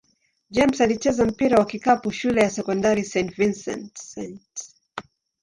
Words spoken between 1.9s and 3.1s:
shule ya sekondari